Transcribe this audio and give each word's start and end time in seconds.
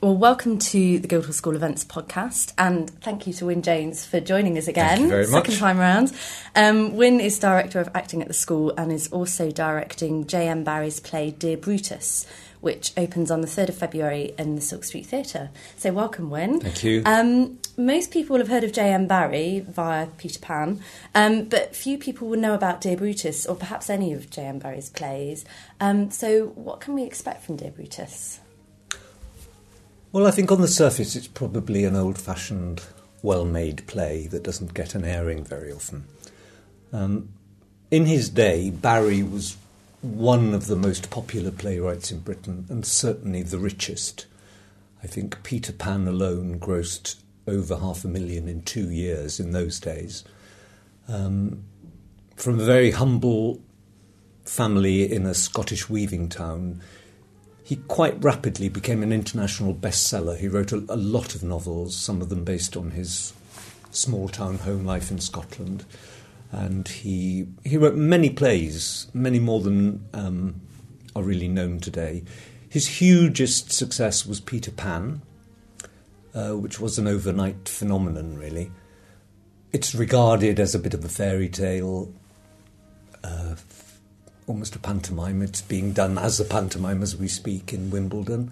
Well, 0.00 0.16
welcome 0.16 0.58
to 0.60 1.00
the 1.00 1.08
Guildhall 1.08 1.32
School 1.32 1.56
Events 1.56 1.84
podcast, 1.84 2.52
and 2.56 2.88
thank 3.00 3.26
you 3.26 3.32
to 3.32 3.46
Wyn 3.46 3.62
James 3.62 4.04
for 4.06 4.20
joining 4.20 4.56
us 4.56 4.68
again. 4.68 4.90
Thank 4.90 5.00
you 5.00 5.08
very 5.08 5.24
second 5.24 5.54
much. 5.54 5.58
time 5.58 5.80
around. 5.80 6.12
Um, 6.54 6.96
is 7.02 7.36
director 7.40 7.80
of 7.80 7.88
acting 7.96 8.22
at 8.22 8.28
the 8.28 8.34
school 8.34 8.72
and 8.78 8.92
is 8.92 9.08
also 9.08 9.50
directing 9.50 10.28
J.M. 10.28 10.62
Barrie's 10.62 11.00
play 11.00 11.32
Dear 11.32 11.56
Brutus, 11.56 12.28
which 12.60 12.92
opens 12.96 13.32
on 13.32 13.40
the 13.40 13.48
3rd 13.48 13.70
of 13.70 13.74
February 13.76 14.34
in 14.38 14.54
the 14.54 14.60
Silk 14.60 14.84
Street 14.84 15.04
Theatre. 15.04 15.50
So, 15.78 15.92
welcome, 15.92 16.30
Wyn. 16.30 16.60
Thank 16.60 16.84
you. 16.84 17.02
Um, 17.04 17.58
most 17.76 18.12
people 18.12 18.34
will 18.34 18.40
have 18.40 18.50
heard 18.50 18.62
of 18.62 18.72
J.M. 18.72 19.08
Barrie 19.08 19.64
via 19.68 20.06
Peter 20.16 20.38
Pan, 20.38 20.80
um, 21.12 21.46
but 21.46 21.74
few 21.74 21.98
people 21.98 22.28
will 22.28 22.38
know 22.38 22.54
about 22.54 22.80
Dear 22.80 22.96
Brutus 22.96 23.46
or 23.46 23.56
perhaps 23.56 23.90
any 23.90 24.12
of 24.12 24.30
J.M. 24.30 24.60
Barrie's 24.60 24.90
plays. 24.90 25.44
Um, 25.80 26.12
so, 26.12 26.52
what 26.54 26.78
can 26.78 26.94
we 26.94 27.02
expect 27.02 27.42
from 27.42 27.56
Dear 27.56 27.72
Brutus? 27.72 28.38
Well, 30.10 30.26
I 30.26 30.30
think 30.30 30.50
on 30.50 30.62
the 30.62 30.68
surface 30.68 31.14
it's 31.14 31.28
probably 31.28 31.84
an 31.84 31.94
old 31.94 32.18
fashioned, 32.18 32.82
well 33.22 33.44
made 33.44 33.86
play 33.86 34.26
that 34.28 34.42
doesn't 34.42 34.72
get 34.72 34.94
an 34.94 35.04
airing 35.04 35.44
very 35.44 35.70
often. 35.70 36.04
Um, 36.94 37.28
in 37.90 38.06
his 38.06 38.30
day, 38.30 38.70
Barrie 38.70 39.22
was 39.22 39.58
one 40.00 40.54
of 40.54 40.66
the 40.66 40.76
most 40.76 41.10
popular 41.10 41.50
playwrights 41.50 42.10
in 42.10 42.20
Britain 42.20 42.64
and 42.70 42.86
certainly 42.86 43.42
the 43.42 43.58
richest. 43.58 44.26
I 45.02 45.06
think 45.06 45.42
Peter 45.42 45.72
Pan 45.72 46.08
alone 46.08 46.58
grossed 46.58 47.16
over 47.46 47.76
half 47.76 48.02
a 48.04 48.08
million 48.08 48.48
in 48.48 48.62
two 48.62 48.90
years 48.90 49.38
in 49.38 49.52
those 49.52 49.78
days. 49.78 50.24
Um, 51.06 51.64
from 52.36 52.60
a 52.60 52.64
very 52.64 52.92
humble 52.92 53.60
family 54.44 55.12
in 55.12 55.26
a 55.26 55.34
Scottish 55.34 55.90
weaving 55.90 56.30
town, 56.30 56.80
he 57.68 57.76
quite 57.76 58.24
rapidly 58.24 58.70
became 58.70 59.02
an 59.02 59.12
international 59.12 59.74
bestseller. 59.74 60.38
He 60.38 60.48
wrote 60.48 60.72
a, 60.72 60.76
a, 60.88 60.96
lot 60.96 61.34
of 61.34 61.42
novels, 61.42 61.94
some 61.94 62.22
of 62.22 62.30
them 62.30 62.42
based 62.42 62.78
on 62.78 62.92
his 62.92 63.34
small 63.90 64.26
town 64.26 64.56
home 64.56 64.86
life 64.86 65.10
in 65.10 65.18
Scotland. 65.18 65.84
And 66.50 66.88
he, 66.88 67.46
he 67.64 67.76
wrote 67.76 67.94
many 67.94 68.30
plays, 68.30 69.08
many 69.12 69.38
more 69.38 69.60
than 69.60 70.02
um, 70.14 70.62
are 71.14 71.22
really 71.22 71.46
known 71.46 71.78
today. 71.78 72.24
His 72.70 72.86
hugest 72.86 73.70
success 73.70 74.24
was 74.24 74.40
Peter 74.40 74.70
Pan, 74.70 75.20
uh, 76.34 76.52
which 76.52 76.80
was 76.80 76.98
an 76.98 77.06
overnight 77.06 77.68
phenomenon, 77.68 78.38
really. 78.38 78.70
It's 79.74 79.94
regarded 79.94 80.58
as 80.58 80.74
a 80.74 80.78
bit 80.78 80.94
of 80.94 81.04
a 81.04 81.08
fairy 81.10 81.50
tale. 81.50 82.14
Uh, 83.22 83.56
almost 84.48 84.74
a 84.74 84.78
pantomime. 84.78 85.42
It's 85.42 85.62
being 85.62 85.92
done 85.92 86.18
as 86.18 86.40
a 86.40 86.44
pantomime 86.44 87.02
as 87.02 87.16
we 87.16 87.28
speak 87.28 87.72
in 87.72 87.90
Wimbledon. 87.90 88.50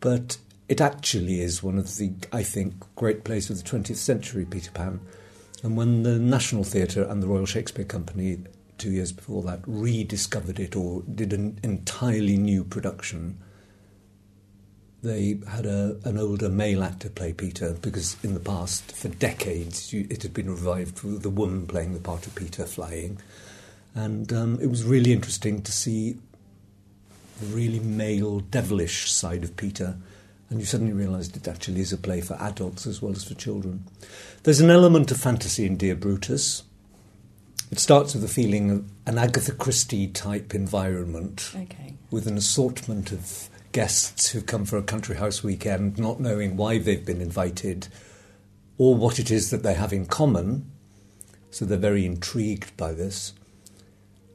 But 0.00 0.38
it 0.68 0.80
actually 0.80 1.40
is 1.40 1.62
one 1.62 1.78
of 1.78 1.96
the, 1.96 2.12
I 2.32 2.42
think, 2.42 2.74
great 2.96 3.24
plays 3.24 3.50
of 3.50 3.62
the 3.62 3.68
20th 3.68 3.96
century, 3.96 4.44
Peter 4.44 4.70
Pan. 4.70 5.00
And 5.62 5.76
when 5.76 6.02
the 6.02 6.18
National 6.18 6.64
Theatre 6.64 7.04
and 7.04 7.22
the 7.22 7.26
Royal 7.26 7.46
Shakespeare 7.46 7.84
Company, 7.84 8.38
two 8.78 8.90
years 8.90 9.12
before 9.12 9.42
that, 9.44 9.60
rediscovered 9.66 10.58
it 10.58 10.76
or 10.76 11.02
did 11.02 11.32
an 11.32 11.58
entirely 11.62 12.36
new 12.36 12.64
production, 12.64 13.38
they 15.02 15.38
had 15.48 15.66
a, 15.66 15.98
an 16.04 16.18
older 16.18 16.48
male 16.48 16.82
actor 16.82 17.10
play 17.10 17.32
Peter 17.32 17.74
because 17.82 18.16
in 18.24 18.32
the 18.34 18.40
past, 18.40 18.90
for 18.92 19.08
decades, 19.08 19.92
you, 19.92 20.06
it 20.10 20.22
had 20.22 20.32
been 20.32 20.50
revived 20.50 21.02
with 21.02 21.22
the 21.22 21.30
woman 21.30 21.66
playing 21.66 21.92
the 21.92 22.00
part 22.00 22.26
of 22.26 22.34
Peter 22.34 22.64
flying. 22.64 23.20
And 23.94 24.32
um, 24.32 24.58
it 24.60 24.66
was 24.66 24.84
really 24.84 25.12
interesting 25.12 25.62
to 25.62 25.72
see 25.72 26.16
the 27.40 27.46
really 27.46 27.80
male, 27.80 28.40
devilish 28.40 29.10
side 29.10 29.44
of 29.44 29.56
Peter. 29.56 29.96
And 30.50 30.60
you 30.60 30.66
suddenly 30.66 30.92
realised 30.92 31.36
it 31.36 31.48
actually 31.48 31.80
is 31.80 31.92
a 31.92 31.96
play 31.96 32.20
for 32.20 32.34
adults 32.34 32.86
as 32.86 33.00
well 33.00 33.12
as 33.12 33.24
for 33.24 33.34
children. 33.34 33.84
There's 34.42 34.60
an 34.60 34.70
element 34.70 35.10
of 35.10 35.16
fantasy 35.18 35.64
in 35.66 35.76
Dear 35.76 35.94
Brutus. 35.94 36.64
It 37.70 37.78
starts 37.78 38.14
with 38.14 38.22
a 38.24 38.28
feeling 38.28 38.70
of 38.70 38.84
an 39.06 39.18
Agatha 39.18 39.52
Christie 39.52 40.06
type 40.08 40.54
environment 40.54 41.50
Okay. 41.56 41.94
with 42.10 42.26
an 42.26 42.36
assortment 42.36 43.10
of 43.10 43.48
guests 43.72 44.30
who've 44.30 44.46
come 44.46 44.64
for 44.64 44.76
a 44.76 44.82
country 44.82 45.16
house 45.16 45.42
weekend, 45.42 45.98
not 45.98 46.20
knowing 46.20 46.56
why 46.56 46.78
they've 46.78 47.04
been 47.04 47.20
invited 47.20 47.88
or 48.78 48.94
what 48.94 49.18
it 49.18 49.30
is 49.30 49.50
that 49.50 49.62
they 49.62 49.74
have 49.74 49.92
in 49.92 50.06
common. 50.06 50.70
So 51.50 51.64
they're 51.64 51.78
very 51.78 52.04
intrigued 52.04 52.76
by 52.76 52.92
this. 52.92 53.32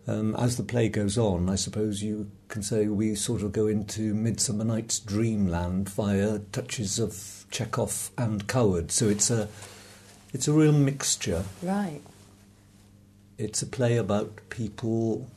Um, 0.10 0.36
as 0.38 0.58
the 0.58 0.64
play 0.64 0.90
goes 0.90 1.20
on, 1.20 1.52
I 1.52 1.56
suppose 1.56 2.02
you 2.02 2.32
can 2.48 2.64
say 2.64 2.88
we 2.88 3.14
sort 3.14 3.44
of 3.44 3.52
go 3.52 3.68
into 3.68 4.16
Midsummer 4.16 4.64
Night's 4.64 4.98
Dreamland 4.98 5.88
via 5.88 6.40
touches 6.52 6.98
of 6.98 7.46
Chekhov 7.52 8.10
and 8.18 8.48
Coward. 8.48 8.92
So 8.92 9.08
it's 9.08 9.30
a 9.30 9.48
it's 10.34 10.48
a 10.48 10.52
real 10.52 10.72
mixture. 10.72 11.44
Right. 11.62 12.02
It's 13.38 13.62
a 13.62 13.68
play 13.68 13.98
about 13.98 14.50
people 14.50 15.30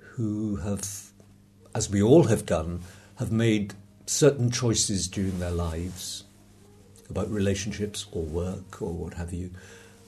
who 0.00 0.56
have, 0.56 0.86
as 1.74 1.88
we 1.88 2.02
all 2.02 2.24
have 2.24 2.44
done, 2.44 2.82
have 3.18 3.32
made 3.32 3.72
certain 4.04 4.50
choices 4.50 5.08
during 5.08 5.38
their 5.38 5.50
lives 5.50 6.24
about 7.08 7.30
relationships 7.30 8.04
or 8.12 8.22
work 8.22 8.82
or 8.82 8.92
what 8.92 9.14
have 9.14 9.32
you. 9.32 9.50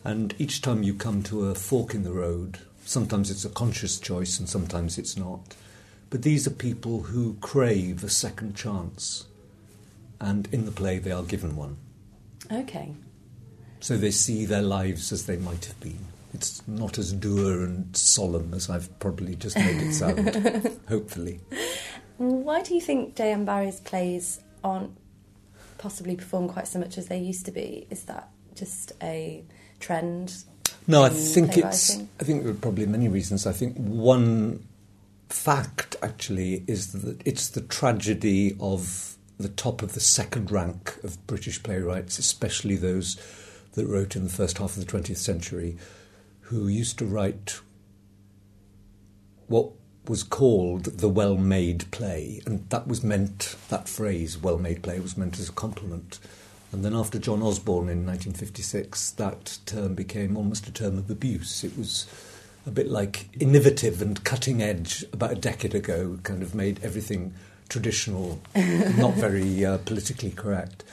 And 0.04 0.34
each 0.38 0.60
time 0.60 0.82
you 0.82 0.92
come 0.92 1.22
to 1.24 1.46
a 1.46 1.54
fork 1.54 1.94
in 1.94 2.02
the 2.02 2.12
road, 2.12 2.58
Sometimes 2.90 3.30
it's 3.30 3.44
a 3.44 3.50
conscious 3.50 4.00
choice 4.00 4.40
and 4.40 4.48
sometimes 4.48 4.98
it's 4.98 5.16
not. 5.16 5.54
But 6.10 6.22
these 6.22 6.48
are 6.48 6.50
people 6.50 7.02
who 7.02 7.34
crave 7.34 8.02
a 8.02 8.08
second 8.08 8.56
chance. 8.56 9.26
And 10.20 10.48
in 10.50 10.64
the 10.64 10.72
play, 10.72 10.98
they 10.98 11.12
are 11.12 11.22
given 11.22 11.54
one. 11.54 11.76
Okay. 12.50 12.92
So 13.78 13.96
they 13.96 14.10
see 14.10 14.44
their 14.44 14.62
lives 14.62 15.12
as 15.12 15.26
they 15.26 15.36
might 15.36 15.66
have 15.66 15.78
been. 15.78 16.00
It's 16.34 16.66
not 16.66 16.98
as 16.98 17.12
dour 17.12 17.62
and 17.62 17.96
solemn 17.96 18.52
as 18.54 18.68
I've 18.68 18.98
probably 18.98 19.36
just 19.36 19.54
made 19.54 19.80
it 19.82 19.92
sound, 19.92 20.76
hopefully. 20.88 21.38
Why 22.16 22.60
do 22.60 22.74
you 22.74 22.80
think 22.80 23.14
J.M. 23.14 23.44
Barrie's 23.44 23.78
plays 23.78 24.40
aren't 24.64 24.98
possibly 25.78 26.16
performed 26.16 26.50
quite 26.50 26.66
so 26.66 26.80
much 26.80 26.98
as 26.98 27.06
they 27.06 27.20
used 27.20 27.46
to 27.46 27.52
be? 27.52 27.86
Is 27.88 28.02
that 28.06 28.30
just 28.56 28.90
a 29.00 29.44
trend? 29.78 30.42
No, 30.90 31.04
I 31.04 31.08
in 31.08 31.14
think 31.14 31.56
it's. 31.56 31.96
I 32.20 32.24
think 32.24 32.42
there 32.42 32.52
are 32.52 32.56
probably 32.56 32.86
many 32.86 33.08
reasons. 33.08 33.46
I 33.46 33.52
think 33.52 33.76
one 33.76 34.66
fact 35.28 35.94
actually 36.02 36.64
is 36.66 36.92
that 36.92 37.22
it's 37.24 37.48
the 37.48 37.60
tragedy 37.60 38.56
of 38.58 39.16
the 39.38 39.48
top 39.48 39.82
of 39.82 39.92
the 39.92 40.00
second 40.00 40.50
rank 40.50 40.98
of 41.04 41.24
British 41.26 41.62
playwrights, 41.62 42.18
especially 42.18 42.76
those 42.76 43.16
that 43.72 43.86
wrote 43.86 44.16
in 44.16 44.24
the 44.24 44.30
first 44.30 44.58
half 44.58 44.76
of 44.76 44.84
the 44.84 44.92
20th 44.92 45.16
century, 45.16 45.76
who 46.40 46.66
used 46.66 46.98
to 46.98 47.06
write 47.06 47.60
what 49.46 49.70
was 50.08 50.24
called 50.24 50.84
the 50.84 51.08
well 51.08 51.36
made 51.36 51.88
play. 51.92 52.42
And 52.46 52.68
that 52.70 52.88
was 52.88 53.04
meant, 53.04 53.54
that 53.68 53.88
phrase, 53.88 54.36
well 54.36 54.58
made 54.58 54.82
play, 54.82 54.98
was 54.98 55.16
meant 55.16 55.38
as 55.38 55.48
a 55.48 55.52
compliment. 55.52 56.18
And 56.72 56.84
then 56.84 56.94
after 56.94 57.18
John 57.18 57.42
Osborne 57.42 57.88
in 57.88 58.06
1956, 58.06 59.12
that 59.12 59.58
term 59.66 59.94
became 59.94 60.36
almost 60.36 60.68
a 60.68 60.72
term 60.72 60.98
of 60.98 61.10
abuse. 61.10 61.64
It 61.64 61.76
was 61.76 62.06
a 62.66 62.70
bit 62.70 62.88
like 62.88 63.28
innovative 63.40 64.00
and 64.00 64.22
cutting 64.22 64.62
edge 64.62 65.04
about 65.12 65.32
a 65.32 65.36
decade 65.36 65.74
ago, 65.74 66.18
kind 66.22 66.42
of 66.42 66.54
made 66.54 66.78
everything 66.82 67.34
traditional, 67.68 68.40
not 68.54 69.14
very 69.14 69.64
uh, 69.64 69.78
politically 69.78 70.30
correct. 70.30 70.84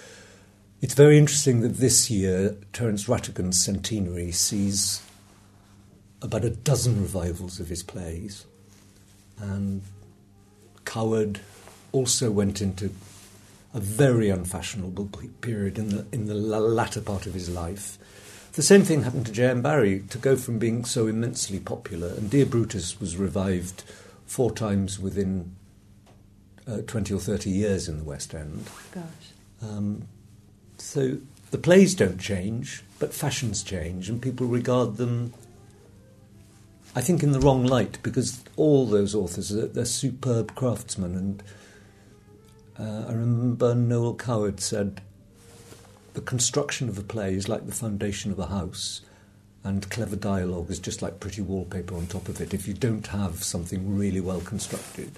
It's 0.82 0.94
very 0.94 1.18
interesting 1.18 1.62
that 1.62 1.78
this 1.78 2.10
year 2.10 2.56
Terence 2.74 3.08
Rattigan's 3.08 3.64
centenary 3.64 4.32
sees 4.32 5.02
about 6.22 6.46
a 6.46 6.50
dozen 6.50 7.02
revivals 7.02 7.60
of 7.60 7.70
his 7.70 7.84
plays. 7.84 8.46
And 9.40 9.82
Coward 10.86 11.42
also 11.92 12.32
went 12.32 12.62
into 12.62 12.92
a 13.74 13.80
very 13.80 14.30
unfashionable 14.30 15.10
period 15.42 15.78
in 15.78 15.90
the 15.90 16.06
in 16.12 16.26
the 16.26 16.34
latter 16.34 17.02
part 17.02 17.26
of 17.26 17.34
his 17.34 17.50
life. 17.50 17.98
The 18.54 18.64
same 18.64 18.84
thing 18.84 19.04
happened 19.04 19.28
to 19.28 19.32
J.M. 19.32 19.62
Barrie. 19.62 20.04
To 20.10 20.18
go 20.18 20.36
from 20.36 20.58
being 20.58 20.84
so 20.84 21.06
immensely 21.08 21.60
popular, 21.60 22.08
and 22.10 22.30
Dear 22.30 22.46
Brutus 22.46 23.00
was 23.00 23.16
revived 23.16 23.84
four 24.26 24.52
times 24.52 25.00
within 25.00 25.56
uh, 26.68 26.78
twenty 26.88 27.14
or 27.14 27.20
thirty 27.20 27.52
years 27.52 27.88
in 27.88 28.00
the 28.00 28.04
West 28.04 28.34
End. 28.34 28.68
Gosh. 28.92 29.04
Um, 29.62 30.08
so 30.78 31.18
the 31.52 31.58
plays 31.58 31.94
don't 31.94 32.20
change, 32.20 32.84
but 33.00 33.14
fashions 33.14 33.64
change, 33.64 34.10
and 34.10 34.22
people 34.22 34.48
regard 34.48 34.98
them, 34.98 35.34
I 36.96 37.02
think, 37.02 37.22
in 37.22 37.32
the 37.32 37.40
wrong 37.40 37.66
light 37.66 38.00
because 38.02 38.44
all 38.56 38.86
those 38.86 39.14
authors 39.14 39.52
are 39.52 39.68
they're 39.68 39.86
superb 39.86 40.56
craftsmen. 40.56 41.16
And 41.16 41.44
uh, 42.80 43.06
I 43.08 43.12
remember 43.12 43.74
Noel 43.74 44.16
Coward 44.16 44.60
said, 44.60 45.02
"The 46.14 46.22
construction 46.22 46.90
of 46.90 46.98
a 46.98 47.04
play 47.04 47.34
is 47.34 47.50
like 47.50 47.66
the 47.66 47.72
foundation 47.72 48.32
of 48.32 48.40
a 48.40 48.48
house." 48.48 49.02
And 49.64 49.90
clever 49.90 50.16
dialogue 50.16 50.72
is 50.72 50.80
just 50.80 51.02
like 51.02 51.20
pretty 51.20 51.42
wallpaper 51.42 51.96
on 51.96 52.08
top 52.08 52.30
of 52.30 52.40
it 52.40 52.54
if 52.54 52.68
you 52.68 52.74
don't 52.74 53.08
have 53.08 53.44
something 53.44 53.98
really 53.98 54.22
well 54.22 54.40
constructed. 54.40 55.12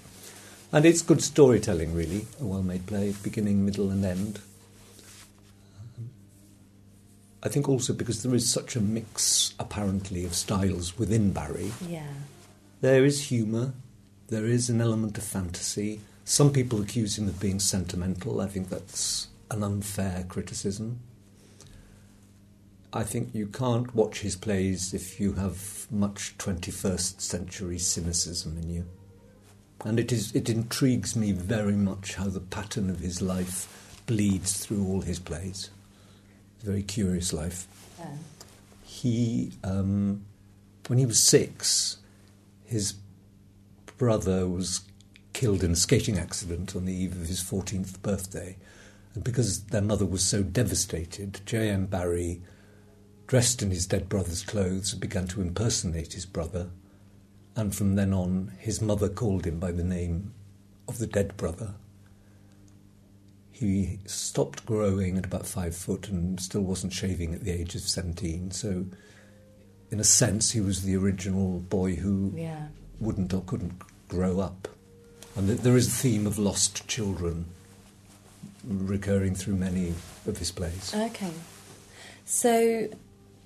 And 0.71 0.85
it's 0.85 1.01
good 1.03 1.21
storytelling, 1.21 1.93
really, 1.93 2.25
a 2.41 2.45
well 2.45 2.63
made 2.63 2.87
play, 2.87 3.13
beginning, 3.21 3.65
middle, 3.65 3.91
and 3.91 4.03
end. 4.05 4.39
I 7.41 7.49
think 7.49 7.69
also 7.69 7.93
because 7.93 8.23
there 8.23 8.35
is 8.35 8.51
such 8.51 8.75
a 8.75 8.81
mix, 8.81 9.53
apparently, 9.59 10.25
of 10.25 10.33
styles 10.35 10.97
within 10.97 11.31
Barrie. 11.31 11.71
Yeah. 11.87 12.07
There 12.81 13.05
is 13.05 13.27
humour, 13.29 13.73
there 14.27 14.45
is 14.45 14.69
an 14.69 14.81
element 14.81 15.17
of 15.17 15.23
fantasy. 15.23 16.01
Some 16.29 16.53
people 16.53 16.79
accuse 16.79 17.17
him 17.17 17.27
of 17.27 17.39
being 17.39 17.57
sentimental. 17.57 18.39
I 18.39 18.45
think 18.45 18.69
that's 18.69 19.29
an 19.49 19.63
unfair 19.63 20.25
criticism. 20.29 20.99
I 22.93 23.01
think 23.01 23.33
you 23.33 23.47
can't 23.47 23.95
watch 23.95 24.19
his 24.19 24.35
plays 24.35 24.93
if 24.93 25.19
you 25.19 25.33
have 25.33 25.87
much 25.89 26.37
21st 26.37 27.19
century 27.19 27.79
cynicism 27.79 28.59
in 28.59 28.69
you. 28.69 28.85
And 29.83 29.99
it, 29.99 30.11
is, 30.11 30.35
it 30.35 30.49
intrigues 30.49 31.15
me 31.15 31.31
very 31.31 31.75
much 31.75 32.13
how 32.13 32.25
the 32.25 32.41
pattern 32.41 32.91
of 32.91 32.99
his 32.99 33.23
life 33.23 34.03
bleeds 34.05 34.63
through 34.63 34.85
all 34.85 35.01
his 35.01 35.17
plays. 35.17 35.71
It's 36.57 36.63
a 36.63 36.67
very 36.67 36.83
curious 36.83 37.33
life. 37.33 37.65
Yeah. 37.97 38.05
He, 38.83 39.53
um, 39.63 40.25
when 40.85 40.99
he 40.99 41.07
was 41.07 41.17
six, 41.17 41.97
his 42.67 42.93
brother 43.97 44.47
was 44.47 44.81
killed 45.39 45.63
in 45.63 45.71
a 45.71 45.75
skating 45.75 46.19
accident 46.19 46.75
on 46.75 46.83
the 46.83 46.93
eve 46.93 47.13
of 47.13 47.29
his 47.29 47.41
14th 47.41 48.01
birthday. 48.01 48.57
And 49.13 49.23
because 49.23 49.63
their 49.67 49.81
mother 49.81 50.05
was 50.05 50.21
so 50.21 50.43
devastated, 50.43 51.39
J.M. 51.45 51.85
Barrie, 51.85 52.41
dressed 53.25 53.61
in 53.61 53.71
his 53.71 53.87
dead 53.87 54.09
brother's 54.09 54.43
clothes, 54.43 54.91
and 54.91 54.99
began 54.99 55.27
to 55.27 55.41
impersonate 55.41 56.11
his 56.11 56.25
brother. 56.25 56.71
And 57.55 57.73
from 57.73 57.95
then 57.95 58.11
on, 58.13 58.51
his 58.59 58.81
mother 58.81 59.07
called 59.07 59.45
him 59.45 59.61
by 59.61 59.71
the 59.71 59.83
name 59.83 60.33
of 60.89 60.97
the 60.97 61.07
dead 61.07 61.37
brother. 61.37 61.75
He 63.49 63.99
stopped 64.05 64.65
growing 64.65 65.17
at 65.17 65.25
about 65.25 65.45
five 65.45 65.73
foot 65.73 66.09
and 66.09 66.37
still 66.41 66.63
wasn't 66.63 66.91
shaving 66.91 67.33
at 67.33 67.45
the 67.45 67.51
age 67.51 67.75
of 67.75 67.81
17. 67.83 68.51
So, 68.51 68.87
in 69.89 70.01
a 70.01 70.03
sense, 70.03 70.51
he 70.51 70.59
was 70.59 70.83
the 70.83 70.97
original 70.97 71.59
boy 71.61 71.95
who 71.95 72.33
Yeah. 72.35 72.67
wouldn't 72.99 73.33
or 73.33 73.41
couldn't 73.43 73.81
grow 74.09 74.41
up. 74.41 74.67
And 75.35 75.49
there 75.49 75.77
is 75.77 75.87
a 75.87 75.91
theme 75.91 76.27
of 76.27 76.37
lost 76.37 76.87
children 76.87 77.45
recurring 78.63 79.35
through 79.35 79.55
many 79.55 79.93
of 80.27 80.37
his 80.37 80.51
plays. 80.51 80.93
Okay. 80.93 81.31
So, 82.25 82.89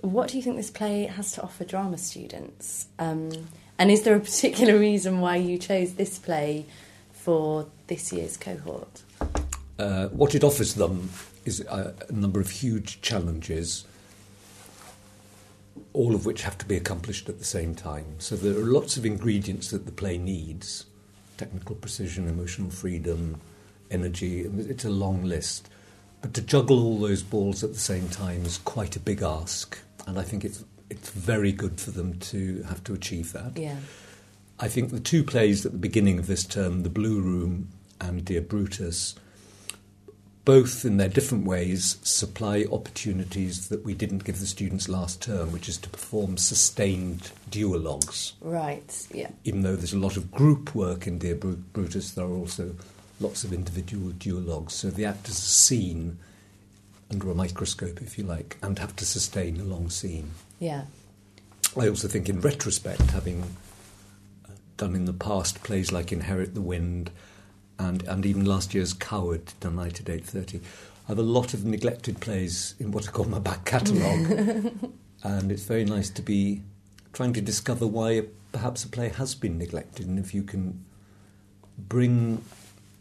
what 0.00 0.28
do 0.28 0.36
you 0.36 0.42
think 0.42 0.56
this 0.56 0.70
play 0.70 1.04
has 1.04 1.32
to 1.32 1.42
offer 1.42 1.64
drama 1.64 1.98
students? 1.98 2.88
Um, 2.98 3.30
and 3.78 3.90
is 3.90 4.02
there 4.02 4.16
a 4.16 4.20
particular 4.20 4.78
reason 4.78 5.20
why 5.20 5.36
you 5.36 5.58
chose 5.58 5.94
this 5.94 6.18
play 6.18 6.66
for 7.12 7.66
this 7.86 8.12
year's 8.12 8.36
cohort? 8.36 9.02
Uh, 9.78 10.08
what 10.08 10.34
it 10.34 10.44
offers 10.44 10.74
them 10.74 11.10
is 11.44 11.60
a, 11.60 11.94
a 12.08 12.12
number 12.12 12.40
of 12.40 12.50
huge 12.50 13.00
challenges, 13.00 13.84
all 15.92 16.14
of 16.14 16.26
which 16.26 16.42
have 16.42 16.56
to 16.58 16.66
be 16.66 16.76
accomplished 16.76 17.28
at 17.28 17.38
the 17.38 17.44
same 17.44 17.74
time. 17.74 18.04
So 18.18 18.36
there 18.36 18.56
are 18.56 18.66
lots 18.66 18.96
of 18.96 19.04
ingredients 19.04 19.70
that 19.70 19.86
the 19.86 19.92
play 19.92 20.18
needs 20.18 20.86
technical 21.36 21.76
precision, 21.76 22.28
emotional 22.28 22.70
freedom, 22.70 23.40
energy. 23.90 24.40
It's 24.40 24.84
a 24.84 24.90
long 24.90 25.24
list. 25.24 25.68
But 26.20 26.34
to 26.34 26.42
juggle 26.42 26.82
all 26.82 26.98
those 26.98 27.22
balls 27.22 27.62
at 27.62 27.72
the 27.72 27.78
same 27.78 28.08
time 28.08 28.44
is 28.44 28.58
quite 28.58 28.96
a 28.96 29.00
big 29.00 29.22
ask. 29.22 29.78
And 30.06 30.18
I 30.18 30.22
think 30.22 30.44
it's, 30.44 30.64
it's 30.88 31.10
very 31.10 31.52
good 31.52 31.80
for 31.80 31.90
them 31.90 32.18
to 32.20 32.62
have 32.64 32.82
to 32.84 32.94
achieve 32.94 33.32
that. 33.32 33.56
Yeah. 33.56 33.76
I 34.58 34.68
think 34.68 34.90
the 34.90 35.00
two 35.00 35.24
plays 35.24 35.66
at 35.66 35.72
the 35.72 35.78
beginning 35.78 36.18
of 36.18 36.26
this 36.26 36.44
term, 36.44 36.82
The 36.82 36.88
Blue 36.88 37.20
Room 37.20 37.68
and 38.00 38.24
Dear 38.24 38.40
Brutus, 38.40 39.14
both 40.44 40.84
in 40.84 40.98
their 40.98 41.08
different 41.08 41.46
ways 41.46 41.96
supply 42.02 42.64
opportunities 42.70 43.68
that 43.68 43.84
we 43.84 43.94
didn't 43.94 44.24
give 44.24 44.40
the 44.40 44.46
students 44.46 44.88
last 44.88 45.22
term, 45.22 45.52
which 45.52 45.68
is 45.68 45.78
to 45.78 45.88
perform 45.88 46.36
sustained 46.36 47.30
duologues. 47.50 48.32
Right. 48.40 49.06
Yeah. 49.10 49.30
Even 49.44 49.62
though 49.62 49.76
there's 49.76 49.94
a 49.94 49.98
lot 49.98 50.16
of 50.16 50.30
group 50.30 50.74
work 50.74 51.06
in 51.06 51.18
Dear 51.18 51.34
Brutus, 51.34 52.10
there 52.12 52.26
are 52.26 52.34
also 52.34 52.74
lots 53.20 53.44
of 53.44 53.52
individual 53.52 54.12
duologues. 54.12 54.72
So 54.72 54.90
the 54.90 55.06
actors 55.06 55.38
are 55.38 55.40
seen 55.40 56.18
under 57.10 57.30
a 57.30 57.34
microscope, 57.34 58.02
if 58.02 58.18
you 58.18 58.24
like, 58.24 58.58
and 58.62 58.78
have 58.78 58.94
to 58.96 59.06
sustain 59.06 59.60
a 59.60 59.64
long 59.64 59.88
scene. 59.88 60.32
Yeah. 60.58 60.84
I 61.76 61.88
also 61.88 62.06
think, 62.06 62.28
in 62.28 62.40
retrospect, 62.40 63.00
having 63.10 63.42
uh, 64.46 64.52
done 64.76 64.94
in 64.94 65.06
the 65.06 65.12
past 65.12 65.62
plays 65.62 65.90
like 65.90 66.12
Inherit 66.12 66.54
the 66.54 66.60
Wind 66.60 67.10
and, 67.78 68.02
and 68.04 68.24
even 68.26 68.44
last 68.44 68.74
year's 68.74 68.92
Coward, 68.92 69.46
Tonight 69.60 70.00
at 70.00 70.06
8.30, 70.06 70.60
I 70.60 71.08
have 71.08 71.18
a 71.18 71.22
lot 71.22 71.54
of 71.54 71.64
neglected 71.64 72.20
plays 72.20 72.74
in 72.78 72.90
what 72.92 73.08
I 73.08 73.10
call 73.10 73.26
my 73.26 73.38
back 73.38 73.64
catalogue. 73.64 74.72
and 75.22 75.52
it's 75.52 75.64
very 75.64 75.84
nice 75.84 76.08
to 76.10 76.22
be 76.22 76.62
trying 77.12 77.32
to 77.34 77.40
discover 77.40 77.86
why 77.86 78.22
perhaps 78.52 78.84
a 78.84 78.88
play 78.88 79.08
has 79.10 79.34
been 79.34 79.58
neglected 79.58 80.06
and 80.06 80.18
if 80.18 80.32
you 80.34 80.42
can 80.42 80.84
bring 81.78 82.42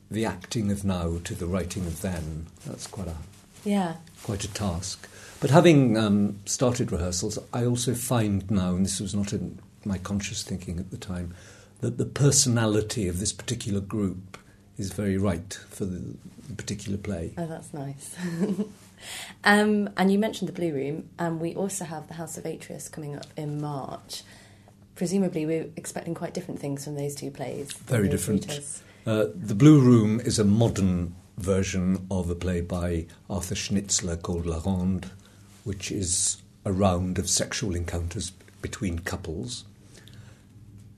the 0.10 0.26
acting 0.26 0.72
of 0.72 0.84
now 0.84 1.18
to 1.24 1.34
the 1.34 1.46
writing 1.46 1.86
of 1.86 2.02
then, 2.02 2.48
that's 2.66 2.88
quite 2.88 3.08
a 3.08 3.16
Yeah. 3.64 3.96
quite 4.24 4.44
a 4.44 4.52
task. 4.54 5.08
But 5.40 5.50
having 5.50 5.98
um, 5.98 6.40
started 6.46 6.92
rehearsals, 6.92 7.38
I 7.54 7.66
also 7.66 7.94
find 7.94 8.50
now, 8.50 8.76
and 8.76 8.86
this 8.86 9.00
was 9.00 9.14
not 9.16 9.34
in 9.34 9.60
my 9.86 9.98
conscious 9.98 10.44
thinking 10.44 10.80
at 10.80 10.92
the 10.92 10.98
time, 10.98 11.34
that 11.82 11.98
the 11.98 12.06
personality 12.06 13.08
of 13.08 13.20
this 13.20 13.34
particular 13.34 13.82
group 13.82 14.38
is 14.78 14.92
very 14.92 15.18
right 15.18 15.54
for 15.70 15.86
the, 15.86 16.16
particular 16.58 16.98
play. 16.98 17.34
Oh, 17.38 17.48
that's 17.48 17.74
nice. 17.74 18.16
um, 19.44 19.90
and 19.98 20.12
you 20.12 20.20
mentioned 20.20 20.50
the 20.50 20.54
Blue 20.54 20.74
Room, 20.74 21.10
and 21.18 21.40
we 21.40 21.56
also 21.56 21.86
have 21.86 22.08
the 22.08 22.16
House 22.16 22.38
of 22.38 22.46
Atreus 22.46 22.90
coming 22.90 23.16
up 23.16 23.28
in 23.38 23.62
March. 23.62 24.24
Presumably, 24.96 25.46
we're 25.46 25.70
expecting 25.76 26.14
quite 26.14 26.34
different 26.34 26.60
things 26.60 26.84
from 26.84 26.96
those 26.96 27.16
two 27.16 27.32
plays. 27.32 27.72
Very 27.74 28.10
different. 28.10 28.46
Uh, 29.06 29.26
the 29.34 29.56
Blue 29.56 29.80
Room 29.80 30.20
is 30.20 30.38
a 30.38 30.44
modern 30.44 31.16
version 31.38 32.06
of 32.12 32.30
a 32.30 32.36
play 32.36 32.62
by 32.62 33.06
Arthur 33.30 33.56
Schnitzler 33.56 34.22
called 34.22 34.46
La 34.46 34.62
Ronde, 34.64 35.10
which 35.64 35.92
is 35.92 36.42
a 36.66 36.72
round 36.72 37.18
of 37.18 37.30
sexual 37.30 37.76
encounters 37.76 38.32
between 38.62 39.00
couples. 39.00 39.66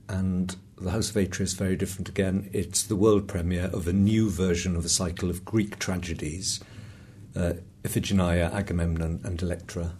And 0.08 0.54
The 0.78 0.90
House 0.90 1.08
of 1.10 1.16
Atreus, 1.16 1.54
very 1.54 1.74
different 1.76 2.08
again. 2.08 2.50
It's 2.52 2.82
the 2.82 2.96
world 2.96 3.26
premiere 3.28 3.70
of 3.72 3.88
a 3.88 3.92
new 3.92 4.28
version 4.28 4.76
of 4.76 4.84
a 4.84 4.88
cycle 4.90 5.30
of 5.30 5.44
Greek 5.44 5.78
tragedies, 5.78 6.60
uh, 7.34 7.54
Iphigenia, 7.82 8.52
Agamemnon, 8.52 9.20
and 9.24 9.40
Electra, 9.40 9.92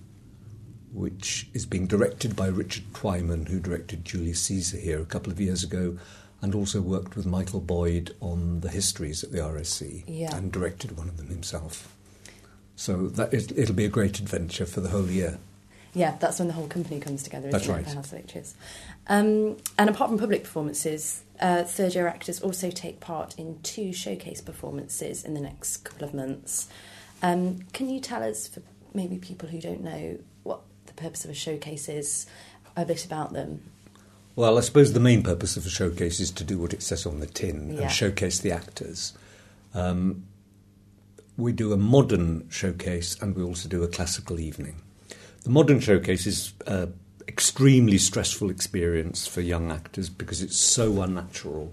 which 0.92 1.48
is 1.54 1.64
being 1.64 1.86
directed 1.86 2.36
by 2.36 2.48
Richard 2.48 2.84
Twyman, 2.92 3.48
who 3.48 3.58
directed 3.58 4.04
Julius 4.04 4.40
Caesar 4.42 4.76
here 4.76 5.00
a 5.00 5.06
couple 5.06 5.32
of 5.32 5.40
years 5.40 5.64
ago, 5.64 5.96
and 6.42 6.54
also 6.54 6.82
worked 6.82 7.16
with 7.16 7.24
Michael 7.24 7.60
Boyd 7.60 8.14
on 8.20 8.60
the 8.60 8.68
histories 8.68 9.24
at 9.24 9.32
the 9.32 9.38
RSC, 9.38 10.04
Yeah. 10.06 10.36
and 10.36 10.52
directed 10.52 10.96
one 10.98 11.08
of 11.08 11.16
them 11.16 11.28
himself. 11.28 11.94
So 12.76 13.08
that 13.08 13.32
is, 13.32 13.48
it'll 13.56 13.74
be 13.74 13.86
a 13.86 13.90
great 13.90 14.18
adventure 14.20 14.66
for 14.66 14.80
the 14.82 14.90
whole 14.90 15.08
year. 15.08 15.38
Yeah, 15.96 16.14
that's 16.20 16.38
when 16.38 16.48
the 16.48 16.52
whole 16.52 16.66
company 16.68 17.00
comes 17.00 17.22
together, 17.22 17.48
isn't 17.48 17.52
That's 17.58 17.68
it, 17.68 17.72
right. 17.72 17.84
for 17.88 17.94
House 17.94 18.12
of 18.12 18.18
Atreus. 18.18 18.54
Um, 19.06 19.56
and 19.78 19.88
apart 19.88 20.10
from 20.10 20.18
public 20.18 20.42
performances, 20.44 21.22
uh, 21.40 21.64
third 21.64 21.94
year 21.94 22.06
actors 22.06 22.38
also 22.42 22.70
take 22.70 23.00
part 23.00 23.34
in 23.38 23.58
two 23.62 23.94
showcase 23.94 24.42
performances 24.42 25.24
in 25.24 25.32
the 25.32 25.40
next 25.40 25.78
couple 25.78 26.06
of 26.06 26.12
months. 26.12 26.68
Um, 27.22 27.60
can 27.72 27.88
you 27.88 27.98
tell 28.00 28.22
us, 28.22 28.46
for 28.46 28.60
maybe 28.92 29.16
people 29.16 29.48
who 29.48 29.58
don't 29.58 29.82
know, 29.82 30.18
what 30.42 30.60
the 30.84 30.92
purpose 30.92 31.24
of 31.24 31.30
a 31.30 31.34
showcase 31.34 31.88
is, 31.88 32.26
a 32.76 32.84
bit 32.84 33.06
about 33.06 33.32
them? 33.32 33.62
Well, 34.34 34.58
I 34.58 34.60
suppose 34.60 34.92
the 34.92 35.00
main 35.00 35.22
purpose 35.22 35.56
of 35.56 35.64
a 35.64 35.70
showcase 35.70 36.20
is 36.20 36.30
to 36.32 36.44
do 36.44 36.58
what 36.58 36.74
it 36.74 36.82
says 36.82 37.06
on 37.06 37.20
the 37.20 37.26
tin 37.26 37.72
Yeah. 37.72 37.82
and 37.84 37.90
showcase 37.90 38.38
the 38.40 38.52
actors. 38.52 39.14
Um, 39.72 40.26
we 41.38 41.52
do 41.52 41.72
a 41.72 41.78
modern 41.78 42.50
showcase 42.50 43.16
and 43.22 43.34
we 43.34 43.42
also 43.42 43.66
do 43.66 43.82
a 43.82 43.88
classical 43.88 44.38
evening. 44.38 44.82
The 45.46 45.52
modern 45.52 45.78
showcase 45.78 46.26
is 46.26 46.54
an 46.66 46.92
extremely 47.28 47.98
stressful 47.98 48.50
experience 48.50 49.28
for 49.28 49.40
young 49.40 49.70
actors 49.70 50.10
because 50.10 50.42
it's 50.42 50.56
so 50.56 51.00
unnatural 51.00 51.72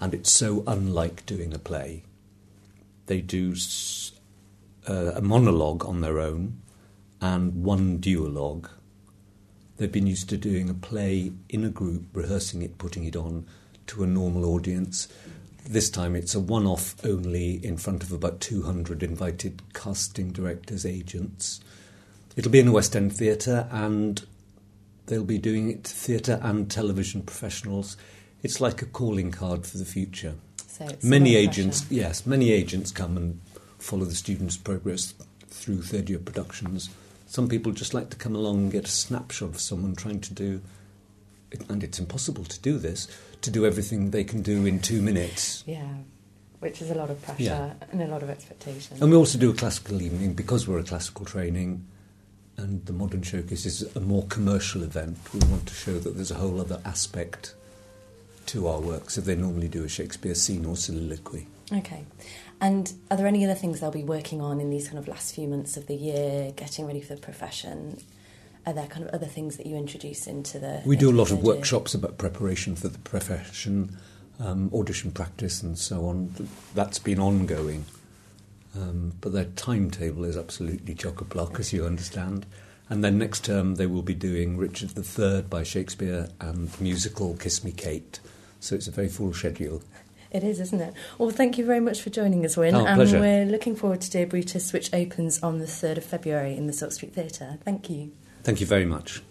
and 0.00 0.14
it's 0.14 0.30
so 0.30 0.64
unlike 0.66 1.26
doing 1.26 1.52
a 1.52 1.58
play. 1.58 2.04
They 3.08 3.20
do 3.20 3.54
uh, 4.88 5.12
a 5.16 5.20
monologue 5.20 5.84
on 5.84 6.00
their 6.00 6.18
own 6.18 6.62
and 7.20 7.62
one 7.62 7.98
duologue. 7.98 8.70
They've 9.76 9.92
been 9.92 10.06
used 10.06 10.30
to 10.30 10.38
doing 10.38 10.70
a 10.70 10.74
play 10.74 11.30
in 11.50 11.62
a 11.62 11.68
group, 11.68 12.04
rehearsing 12.14 12.62
it, 12.62 12.78
putting 12.78 13.04
it 13.04 13.16
on 13.16 13.44
to 13.88 14.02
a 14.02 14.06
normal 14.06 14.46
audience. 14.46 15.08
This 15.68 15.90
time 15.90 16.16
it's 16.16 16.34
a 16.34 16.40
one 16.40 16.66
off 16.66 16.96
only 17.04 17.62
in 17.62 17.76
front 17.76 18.02
of 18.02 18.12
about 18.12 18.40
200 18.40 19.02
invited 19.02 19.60
casting 19.74 20.32
directors, 20.32 20.86
agents. 20.86 21.60
It'll 22.40 22.50
be 22.50 22.58
in 22.58 22.64
the 22.64 22.72
West 22.72 22.96
End 22.96 23.12
Theatre 23.14 23.68
and 23.70 24.24
they'll 25.04 25.24
be 25.24 25.36
doing 25.36 25.70
it 25.70 25.84
to 25.84 25.92
theatre 25.92 26.40
and 26.42 26.70
television 26.70 27.20
professionals. 27.20 27.98
It's 28.42 28.62
like 28.62 28.80
a 28.80 28.86
calling 28.86 29.30
card 29.30 29.66
for 29.66 29.76
the 29.76 29.84
future. 29.84 30.36
So 30.66 30.88
many 31.02 31.34
a 31.36 31.40
lot 31.40 31.44
of 31.44 31.50
agents, 31.50 31.80
pressure. 31.82 31.94
yes, 32.00 32.24
many 32.24 32.50
agents 32.50 32.92
come 32.92 33.18
and 33.18 33.38
follow 33.78 34.06
the 34.06 34.14
students' 34.14 34.56
progress 34.56 35.12
through 35.48 35.82
third 35.82 36.08
year 36.08 36.18
productions. 36.18 36.88
Some 37.26 37.46
people 37.46 37.72
just 37.72 37.92
like 37.92 38.08
to 38.08 38.16
come 38.16 38.34
along 38.34 38.56
and 38.56 38.72
get 38.72 38.86
a 38.86 38.90
snapshot 38.90 39.50
of 39.50 39.60
someone 39.60 39.94
trying 39.94 40.20
to 40.20 40.32
do, 40.32 40.62
and 41.68 41.84
it's 41.84 41.98
impossible 41.98 42.44
to 42.44 42.58
do 42.60 42.78
this, 42.78 43.06
to 43.42 43.50
do 43.50 43.66
everything 43.66 44.12
they 44.12 44.24
can 44.24 44.40
do 44.40 44.64
in 44.64 44.78
two 44.80 45.02
minutes. 45.02 45.62
Yeah, 45.66 45.92
which 46.60 46.80
is 46.80 46.90
a 46.90 46.94
lot 46.94 47.10
of 47.10 47.20
pressure 47.20 47.42
Yeah. 47.42 47.74
and 47.92 48.00
a 48.00 48.06
lot 48.06 48.22
of 48.22 48.30
expectation. 48.30 48.96
And 48.98 49.10
we 49.10 49.16
also 49.18 49.36
do 49.38 49.50
a 49.50 49.54
classical 49.54 50.00
evening 50.00 50.32
because 50.32 50.66
we're 50.66 50.78
a 50.78 50.84
classical 50.84 51.26
training, 51.26 51.84
and 52.60 52.84
the 52.86 52.92
Modern 52.92 53.22
Showcase 53.22 53.66
is 53.66 53.96
a 53.96 54.00
more 54.00 54.26
commercial 54.26 54.82
event. 54.82 55.18
We 55.32 55.40
want 55.48 55.66
to 55.66 55.74
show 55.74 55.98
that 55.98 56.14
there's 56.14 56.30
a 56.30 56.36
whole 56.36 56.60
other 56.60 56.80
aspect 56.84 57.54
to 58.46 58.68
our 58.68 58.80
work. 58.80 59.10
So 59.10 59.20
they 59.20 59.34
normally 59.34 59.68
do 59.68 59.84
a 59.84 59.88
Shakespeare 59.88 60.34
scene 60.34 60.64
or 60.66 60.76
soliloquy. 60.76 61.46
Okay. 61.72 62.04
And 62.60 62.92
are 63.10 63.16
there 63.16 63.26
any 63.26 63.44
other 63.44 63.54
things 63.54 63.80
they'll 63.80 63.90
be 63.90 64.04
working 64.04 64.40
on 64.40 64.60
in 64.60 64.70
these 64.70 64.88
kind 64.88 64.98
of 64.98 65.08
last 65.08 65.34
few 65.34 65.48
months 65.48 65.76
of 65.76 65.86
the 65.86 65.94
year, 65.94 66.52
getting 66.52 66.86
ready 66.86 67.00
for 67.00 67.14
the 67.14 67.20
profession? 67.20 67.98
Are 68.66 68.74
there 68.74 68.86
kind 68.86 69.06
of 69.06 69.14
other 69.14 69.26
things 69.26 69.56
that 69.56 69.66
you 69.66 69.76
introduce 69.76 70.26
into 70.26 70.58
the? 70.58 70.82
We 70.84 70.96
do 70.96 71.10
a 71.10 71.12
lot 71.12 71.30
of 71.30 71.42
workshops 71.42 71.94
about 71.94 72.18
preparation 72.18 72.76
for 72.76 72.88
the 72.88 72.98
profession, 72.98 73.96
um, 74.38 74.70
audition 74.74 75.12
practice, 75.12 75.62
and 75.62 75.78
so 75.78 76.06
on. 76.06 76.34
That's 76.74 76.98
been 76.98 77.18
ongoing. 77.18 77.86
Um, 78.74 79.14
but 79.20 79.32
their 79.32 79.44
timetable 79.44 80.24
is 80.24 80.36
absolutely 80.36 80.94
chock 80.94 81.20
a 81.20 81.24
block, 81.24 81.58
as 81.58 81.72
you 81.72 81.84
understand. 81.84 82.46
And 82.88 83.04
then 83.04 83.18
next 83.18 83.44
term 83.44 83.76
they 83.76 83.86
will 83.86 84.02
be 84.02 84.14
doing 84.14 84.56
Richard 84.56 84.92
III 84.96 85.42
by 85.42 85.62
Shakespeare 85.62 86.28
and 86.40 86.68
the 86.68 86.82
musical 86.82 87.36
Kiss 87.36 87.64
Me 87.64 87.72
Kate. 87.72 88.20
So 88.58 88.74
it's 88.74 88.88
a 88.88 88.92
very 88.92 89.08
full 89.08 89.32
schedule. 89.32 89.82
It 90.30 90.44
is, 90.44 90.60
isn't 90.60 90.80
it? 90.80 90.94
Well, 91.18 91.30
thank 91.30 91.58
you 91.58 91.64
very 91.64 91.80
much 91.80 92.00
for 92.02 92.10
joining 92.10 92.44
us, 92.44 92.56
Wyn. 92.56 92.74
Oh, 92.74 92.86
and 92.86 92.96
pleasure. 92.96 93.18
we're 93.18 93.44
looking 93.44 93.74
forward 93.74 94.00
to 94.02 94.10
Dear 94.10 94.26
Brutus, 94.26 94.72
which 94.72 94.92
opens 94.94 95.42
on 95.42 95.58
the 95.58 95.64
3rd 95.64 95.98
of 95.98 96.04
February 96.04 96.56
in 96.56 96.66
the 96.66 96.72
Silk 96.72 96.92
Street 96.92 97.14
Theatre. 97.14 97.58
Thank 97.64 97.90
you. 97.90 98.12
Thank 98.44 98.60
you 98.60 98.66
very 98.66 98.86
much. 98.86 99.22